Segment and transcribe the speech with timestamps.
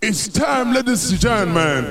[0.00, 1.84] It's time, ladies and gentlemen.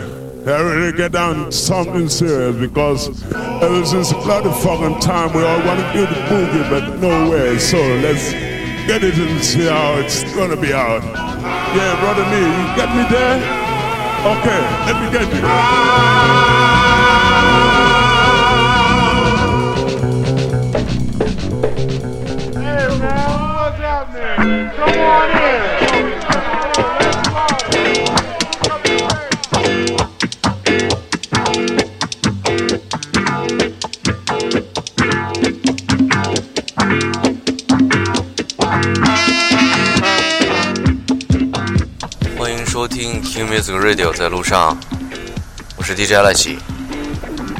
[0.48, 5.60] I really get down to something serious because ever since bloody fucking time we all
[5.66, 7.58] want to do the boogie, but no way.
[7.60, 8.32] So let's
[8.88, 11.04] get it and see how it's gonna be out.
[11.04, 13.42] Yeah, brother me, you get me there?
[14.24, 15.42] Okay, let me get you.
[22.56, 24.72] Hey man, what's happening?
[24.78, 26.57] Come on in.
[43.38, 44.76] 听 Music Radio，在路上，
[45.76, 46.58] 我是 DJ 赖奇，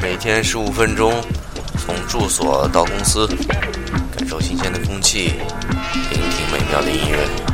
[0.02, 1.12] 每天十五分钟，
[1.78, 3.28] 从住所到公司，
[4.10, 5.34] 感受新鲜的空气，
[6.10, 7.47] 聆听美妙的音乐。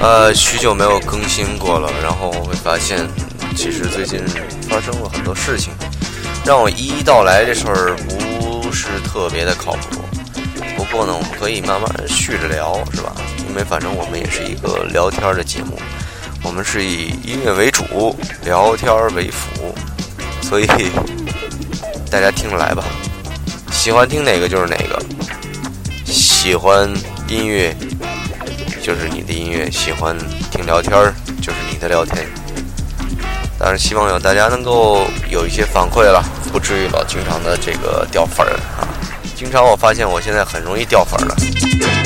[0.00, 3.06] 呃，许久没有更新过了，然后我会发现，
[3.54, 4.18] 其实最近
[4.68, 5.74] 发生了很多事情，
[6.44, 7.44] 让我一一道来。
[7.44, 7.94] 这事儿
[8.40, 10.00] 不是特别的靠谱，
[10.74, 13.12] 不过呢，我们可以慢慢续着聊，是吧？
[13.46, 15.78] 因为反正我们也是一个聊天的节目，
[16.42, 19.74] 我们是以音乐为主，聊天为辅，
[20.40, 20.66] 所以
[22.10, 22.82] 大家听着来吧，
[23.70, 24.98] 喜欢听哪个就是哪个，
[26.06, 26.90] 喜欢
[27.28, 27.76] 音乐。
[28.82, 30.16] 就是你的音乐，喜欢
[30.50, 32.26] 听聊天儿，就是你的聊天。
[33.58, 38.88] 当然，希望有大家能够有一些反馈了，不至于老经常的这个掉粉儿啊。
[39.36, 41.99] 经常我发现我现在很容易掉粉儿的。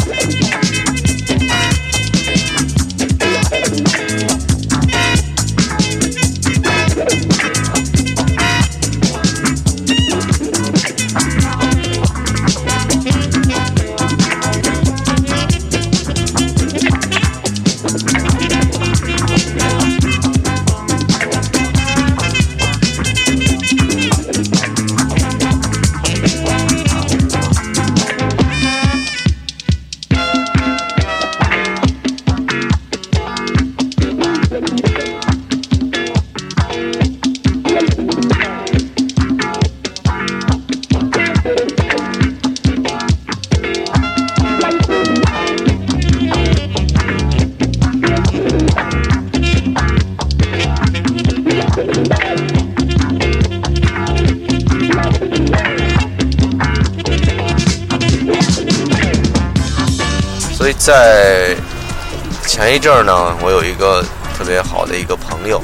[60.84, 61.56] 在
[62.46, 64.04] 前一阵儿呢，我有一个
[64.36, 65.56] 特别好的一个朋友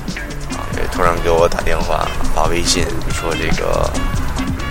[0.56, 3.90] 啊，也突然给我打电话发微信说：“这个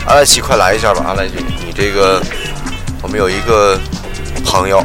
[0.08, 1.04] 阿赖奇，快来一下吧！
[1.06, 2.20] 阿来奇，你这个
[3.04, 3.80] 我们有一个
[4.44, 4.84] 朋友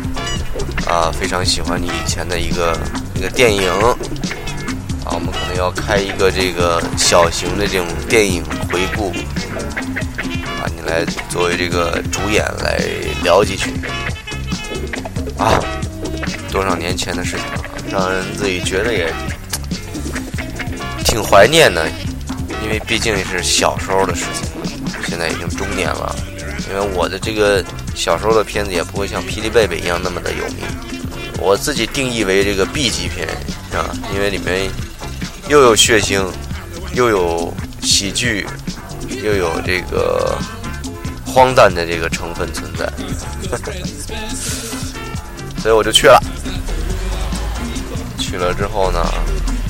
[0.87, 2.79] 啊，非常喜欢你以前的一个
[3.15, 3.67] 一个电影
[5.07, 9.15] 啊，我们可能要开一个这个小型的这种电影回顾
[10.61, 12.79] 啊，你来作为这个主演来
[13.23, 13.73] 聊几句。”
[15.39, 15.61] 啊，
[16.51, 19.13] 多少年前的事情了，让人自己觉得也
[21.05, 21.89] 挺怀念的，
[22.63, 24.45] 因为毕竟是小时候的事情，
[25.09, 26.15] 现在已经中年了。
[26.71, 27.63] 因为我的这个
[27.95, 30.65] 小时候的片子也不会像《霹雳贝贝》一样那么的有名，
[31.39, 33.29] 我自己定义为这个 B 级片
[33.73, 34.71] 啊，因为里面
[35.49, 36.25] 又有血腥，
[36.95, 37.53] 又有
[37.83, 38.47] 喜剧，
[39.23, 40.39] 又有这个
[41.27, 42.91] 荒诞的这个成分存在。
[45.65, 46.23] 所以我就去了，
[48.19, 49.01] 去了之后呢，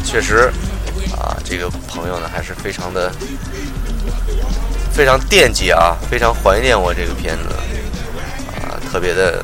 [0.04, 0.50] 确实，
[1.16, 3.12] 啊，这个朋友呢还是非常的
[4.92, 7.54] 非常惦记啊，非常怀念我这个片子，
[8.58, 9.40] 啊，特别的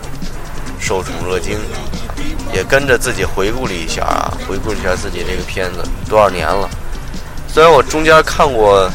[0.81, 1.57] 受宠若惊，
[2.53, 6.69] 也跟着自己回顾了一下啊，回顾了一下自己这个片子多少年了。
[7.47, 8.91] 虽然我中间看过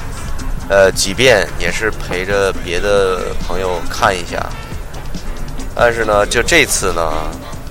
[0.67, 4.45] 呃几遍，也是陪着别的朋友看一下。
[5.77, 7.11] 但是呢，就这次呢，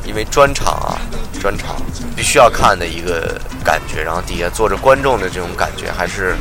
[0.06, 0.98] 因为专场啊，
[1.40, 1.76] 专场
[2.16, 6.36] 必须要看的一个感觉，然后底下坐着观众的这种感觉，还是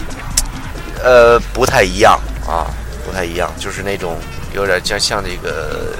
[1.04, 2.68] 呃不太一样啊，
[3.06, 4.18] 不太一样，就是那种
[4.54, 5.96] 有点像像这个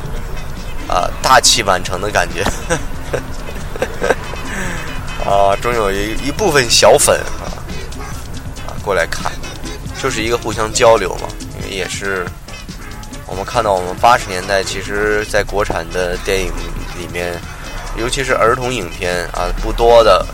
[0.88, 2.44] 啊大器晚成的感觉。
[5.26, 7.48] 啊，终有一一部分小粉啊
[8.68, 9.32] 啊过来看，
[10.02, 11.28] 就是一个互相交流嘛，
[11.60, 12.26] 因为也是。
[13.26, 16.52] 我们看到，我们八十年代，其实，在国产的电影
[17.00, 17.34] 里面，
[17.98, 20.26] 尤其是儿童影片啊，不多的，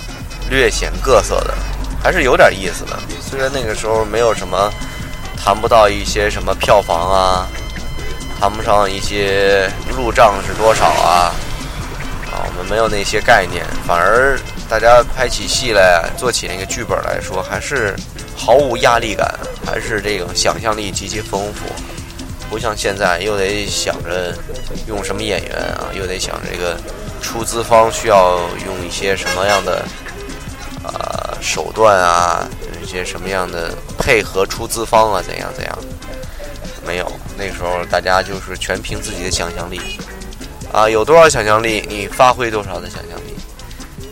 [0.49, 1.53] 略显各色的，
[2.01, 2.97] 还是有点意思的。
[3.21, 4.71] 虽然那个时候没有什么，
[5.37, 7.47] 谈不到一些什么票房啊，
[8.39, 11.33] 谈不上一些入账是多少啊，
[12.31, 14.39] 啊，我们没有那些概念，反而
[14.69, 17.95] 大家拍起戏来，做起那个剧本来说，还是
[18.35, 19.29] 毫无压力感，
[19.65, 21.65] 还是这种想象力极其丰富。
[22.49, 24.33] 不像现在又得想着
[24.87, 26.75] 用什么演员啊，又得想这个
[27.21, 29.85] 出资方需要用一些什么样的
[30.83, 32.47] 呃手段啊，
[32.81, 35.77] 一些什么样的配合出资方啊，怎样怎样？
[36.85, 39.79] 没有，那时候大家就是全凭自己的想象力
[40.71, 43.35] 啊，有多少想象力，你发挥多少的想象力。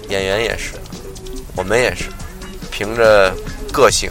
[0.10, 0.74] 演员也是，
[1.56, 2.06] 我们也是，
[2.72, 3.34] 凭着
[3.74, 4.10] 个性，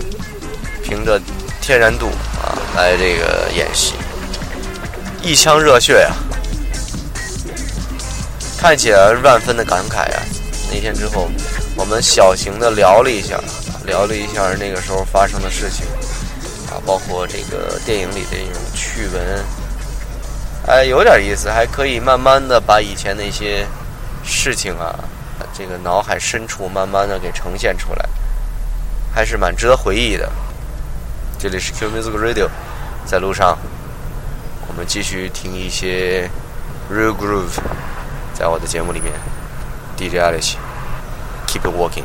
[0.83, 1.21] 凭着
[1.61, 2.07] 天然度
[2.43, 3.95] 啊，来这个演戏。
[5.23, 6.13] 一腔热血呀，
[8.59, 10.23] 看起来万分的感慨呀。
[10.73, 11.29] 那天之后，
[11.77, 13.39] 我们小型的聊了一下，
[13.85, 15.87] 聊了一下那个时候发生的事情，
[16.71, 19.45] 啊，包括这个电影里的那种趣闻，
[20.67, 23.67] 哎，有点意思，还可以慢慢的把以前那些
[24.25, 24.99] 事情啊，
[25.57, 28.09] 这个脑海深处慢慢的给呈现出来，
[29.15, 30.29] 还是蛮值得回忆的。
[31.39, 32.49] 这里是 Q Music Radio，
[33.05, 33.57] 在路上。
[34.69, 36.29] 我们继续听一些
[36.93, 37.61] real groove，
[38.36, 39.14] 在我的节目里面，
[39.98, 42.04] DJ Alice，keep it walking。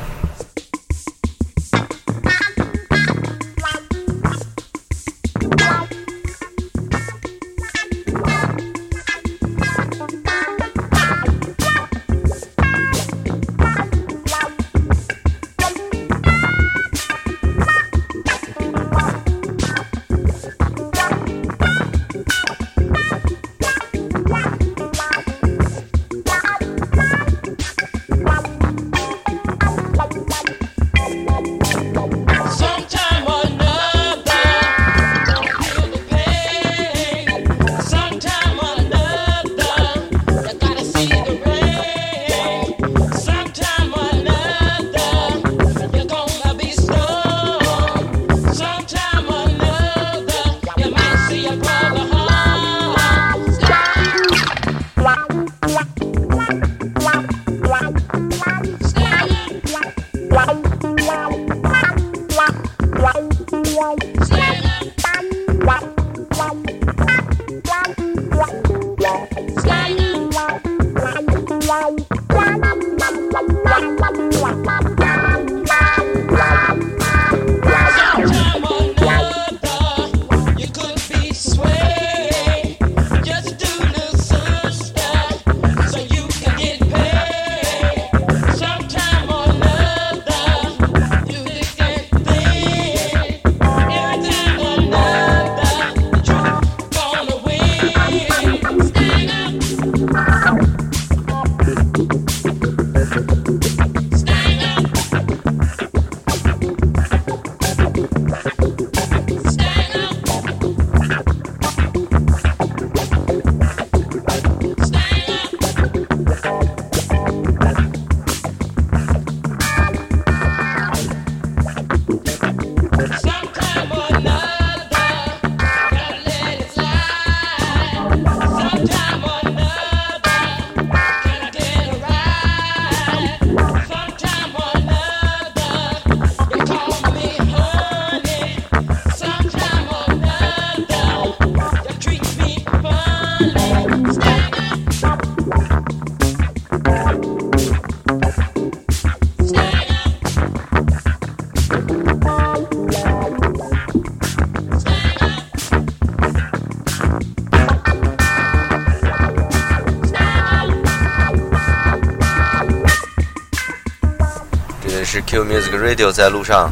[165.31, 166.69] Q Music Radio 在路上，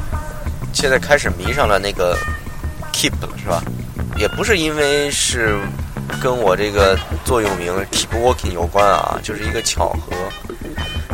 [0.74, 2.14] 现在开始迷上了那个
[2.92, 3.64] Keep 了，是吧？
[4.18, 5.58] 也不是因为是
[6.22, 10.12] 跟我这个座右铭 Keep Walking 有关啊，就是一个巧合。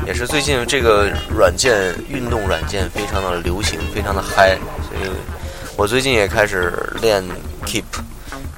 [0.07, 5.11] 也是最近这个软件运动软件非常的流行，非常的嗨，所以
[5.77, 7.23] 我最近也开始练
[7.67, 7.83] Keep，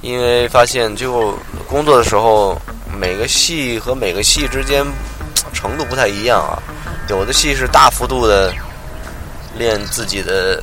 [0.00, 2.58] 因为发现就工作的时候
[2.98, 4.82] 每个戏和每个戏之间
[5.52, 6.56] 程度不太一样啊。
[7.10, 8.54] 有的戏是大幅度的
[9.56, 10.62] 练自己的，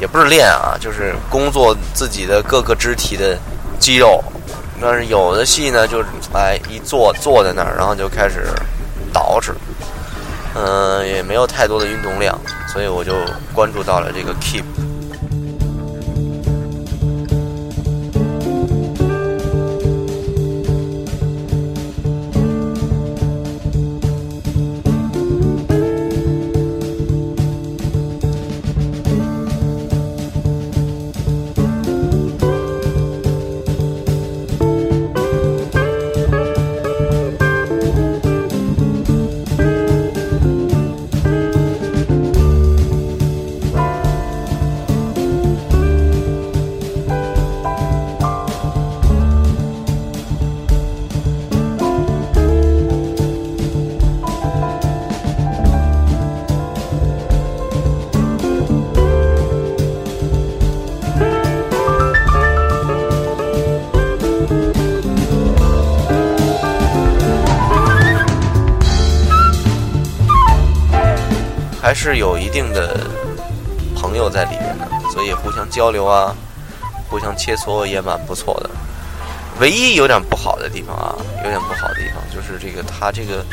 [0.00, 3.38] 也不是练啊，就是工作自己的各个肢体的
[3.78, 4.22] 肌肉。
[4.80, 8.46] 但是有的戏呢，就是哎一坐坐在那儿，然后就开始
[9.12, 9.52] 捯饬，
[10.54, 12.38] 嗯，也没有太多的运动量，
[12.72, 13.12] 所以我就
[13.52, 14.64] 关注到了这个 Keep。
[71.90, 73.00] 还是有一定的
[73.96, 76.32] 朋友在里面的，所以互相交流啊，
[77.08, 78.70] 互相切磋也蛮不错的。
[79.58, 83.44] 唯一有点不好的地方啊，有点不好的地方就是这个它这个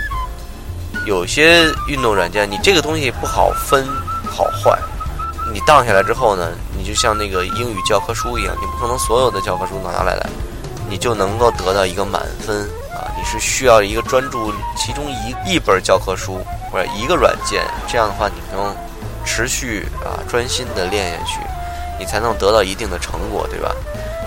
[1.07, 3.83] 有些运动软件，你这个东西不好分
[4.29, 4.79] 好坏。
[5.51, 10.29] 你荡下来之后呢，你就像那个英语教科书一样，你不可能所有的教科书拿来来，
[10.87, 12.69] 你就能够得到一个满分。
[13.29, 16.39] 是需要一个专注其中一一本教科书。
[16.69, 18.75] 或者一个软件，这样的话你能
[19.23, 21.39] 持续啊专心的练下去，
[21.97, 23.73] 你才能得到一定的成果，对吧？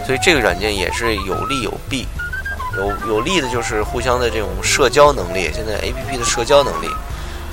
[0.06, 2.08] 所以这个软件也是有利有弊，
[2.78, 6.88] 有有利的就是互相的这种社交能力，现在 A P P 的社交能力，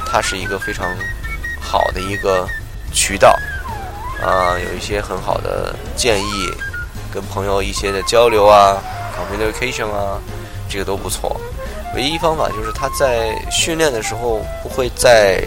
[0.10, 0.88] 它是一个非常
[1.60, 2.48] 好的一个
[2.94, 3.38] 渠道，
[4.26, 6.50] 啊，有一些很好的建议，
[7.14, 8.78] 跟朋友一些的交流啊
[9.18, 10.18] ，communication 啊，
[10.70, 11.40] 这个都不错。
[11.96, 15.42] 唯一方法就是他在训练的时候不会再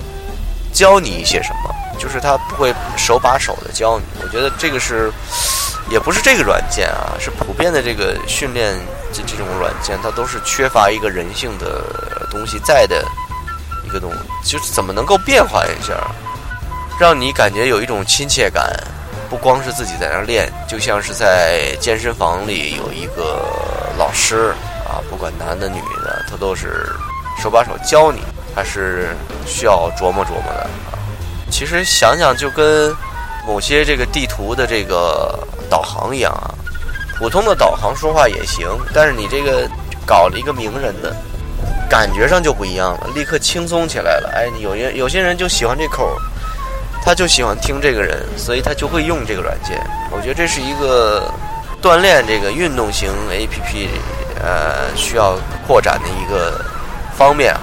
[0.72, 4.04] 教你一些什么，就是他不会手把手的教你。
[4.22, 5.10] 我觉得这个是，
[5.90, 8.76] 也不是这个软件啊，是普遍的这个训练
[9.12, 13.04] 这这种软件，它都是缺乏一个人性的东西在的
[13.84, 14.12] 一个东
[14.44, 15.94] 西，就是怎么能够变化一下，
[17.00, 18.72] 让你感觉有一种亲切感，
[19.28, 24.54] 不光是自己在那练，就像是在健身房里有一个老师。
[24.90, 26.92] 啊，不管男的女的，他都是
[27.40, 28.18] 手把手教你，
[28.56, 29.14] 还是
[29.46, 30.98] 需要琢磨琢磨的啊。
[31.48, 32.92] 其实想想就跟
[33.46, 35.38] 某些这个地图的这个
[35.70, 36.50] 导航一样啊，
[37.20, 39.70] 普通的导航说话也行，但是你这个
[40.04, 41.14] 搞了一个名人的，
[41.88, 44.28] 感觉上就不一样了，立刻轻松起来了。
[44.34, 46.18] 哎，有些有些人就喜欢这口，
[47.04, 49.80] 他就喜欢听这个人，所以他就会用这个软件。
[50.10, 51.32] 我觉得这是一个
[51.82, 53.88] 锻炼这个运动型 APP。
[54.42, 56.64] 呃，需要扩展的一个
[57.14, 57.60] 方面啊，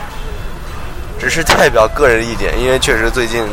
[1.19, 3.43] 只是代表个人意见，因为确实最近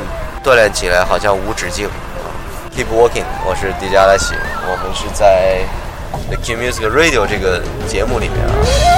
[0.44, 2.28] 锻炼起来好像无止境啊。
[2.76, 4.35] Keep walking，我是 DJ 阿拉西，
[4.68, 5.62] 我们是在
[6.28, 8.93] The Key Music Radio 这个节目里面啊。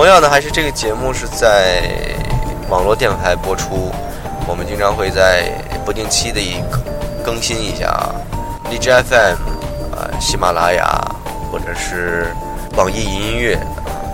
[0.00, 1.82] 同样的，还是这个节目是在
[2.70, 3.92] 网络电台播出，
[4.48, 5.52] 我们经常会在
[5.84, 6.54] 不定期的一
[7.22, 8.16] 更新一下啊
[8.70, 9.36] 荔枝 FM
[9.94, 10.98] 啊、喜马拉雅
[11.52, 12.34] 或者是
[12.78, 13.58] 网易云音乐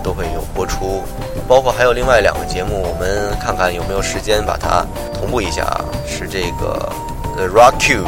[0.03, 1.03] 都会有播出，
[1.47, 5.85] 包括还有另外两个节目，我们看看有没有时间把它同步一下啊。
[6.05, 6.91] 是这个
[7.37, 8.03] The Rock Q，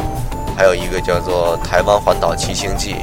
[0.54, 2.96] 还有一个叫做《台湾环岛骑行记》。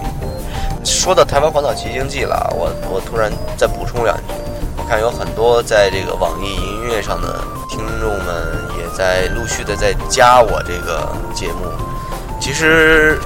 [0.85, 4.23] 说到《台湾环岛骑行记》了，我我突然再补充两句，
[4.87, 11.65] 看有很多在这个网易音乐上的听众们也在陆续的在加我这个节目，
[12.39, 13.19] 其实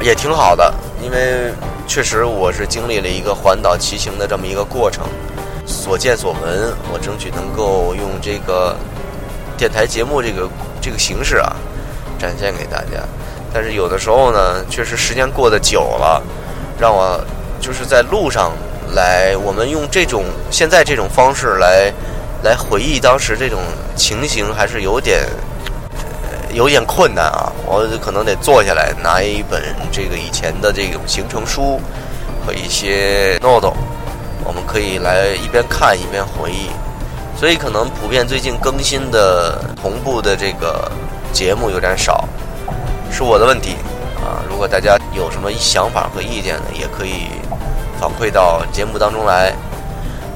[0.00, 0.72] 也挺好的，
[1.02, 1.52] 因为。
[1.90, 5.04] 确实，我是经历了一个环岛骑行的这么一个过程，
[5.66, 8.76] 所见所闻，我争取能够用这个
[9.58, 10.48] 电台节目这个
[10.80, 11.56] 这个形式啊，
[12.16, 13.02] 展现给大家。
[13.52, 16.22] 但是有的时候呢，确实时间过得久了，
[16.78, 17.20] 让我
[17.60, 18.52] 就是在路上
[18.94, 21.92] 来，我们用这种现在这种方式来
[22.42, 23.60] 来回忆当时这种
[23.96, 25.20] 情形，还是有点。
[26.52, 31.80] 有点困难啊，我可能得坐下来拿一本这个以前的这种行程书
[32.44, 33.72] 和一些 note，
[34.42, 36.68] 我们可以来一边看一边回忆。
[37.38, 40.90] 所以可能普遍最近更新的同步的这个
[41.32, 42.28] 节目有点少，
[43.12, 43.76] 是我的问题
[44.16, 44.42] 啊。
[44.50, 47.28] 如果大家有什么想法和意见呢，也可以
[48.00, 49.52] 反馈到节目当中来。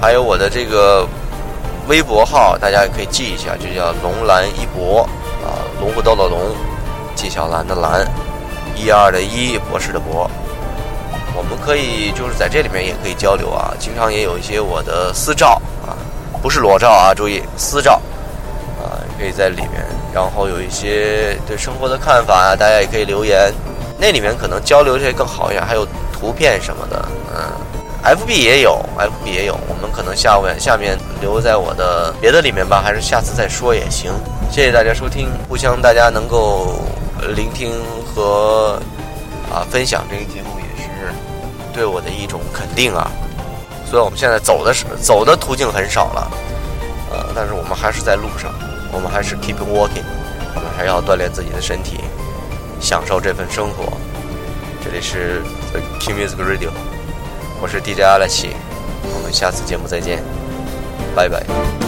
[0.01, 1.09] 还有我的这个
[1.89, 5.09] 微博号，大家也可以记一下，就叫龙兰一博。
[5.43, 6.55] 啊，龙虎斗的龙，
[7.15, 8.07] 纪晓岚的岚，
[8.75, 10.31] 一二的一，博士的博，
[11.37, 13.75] 我们可以就是在这里面也可以交流啊。
[13.79, 15.97] 经常也有一些我的私照啊，
[16.43, 18.01] 不是裸照啊，注意私照
[18.83, 19.85] 啊，可以在里面。
[20.15, 23.53] 然后有一些对生活的看法啊，大家也可以留言，
[23.99, 25.67] 那里面可能交流这些更好一点。
[25.67, 25.87] 还有
[26.25, 29.61] 图片什么的，嗯，FB 也有，FB 也有。
[29.69, 34.11] 我们可能下面下面留在我的别的里面吧，还是下次再说也行。
[34.51, 36.77] 谢谢大家收听，互相大家能够
[37.37, 37.71] 聆听
[38.07, 38.81] 和
[39.53, 41.13] 啊分享这个节目，也是
[41.75, 43.11] 对我的一种肯定啊。
[43.85, 46.31] 虽然我们现在走的是走的途径很少了，
[47.13, 48.51] 呃，但是我们还是在路上，
[48.91, 50.03] 我们还是 keep walking，
[50.55, 52.01] 我们还要锻炼自己的身体，
[52.81, 53.93] 享受这份生活。
[54.83, 55.43] 这里是
[56.01, 56.71] Q Music Radio，
[57.61, 58.51] 我是 DJ 阿拉奇，
[59.15, 60.23] 我们下次节目再见，
[61.15, 61.84] 拜拜。